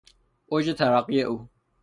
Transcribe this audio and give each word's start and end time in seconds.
اوج 0.51 0.65
ترقی 0.77 1.21
او 1.21 1.49